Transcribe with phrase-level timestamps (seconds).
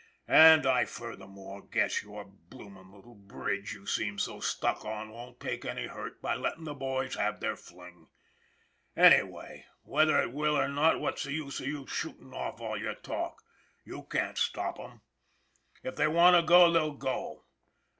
[0.27, 5.63] And I furthermore guess your bloomin' little bridge you seem so stuck on won't take
[5.63, 8.07] any hurt by lettin' the boys have their fling.
[8.97, 12.95] Anyway, whether it will or not, what's the use of you shootin' off all your
[12.95, 13.43] talk?
[13.83, 15.01] You can't stop 'em!
[15.83, 17.45] If they want to go, they'll go.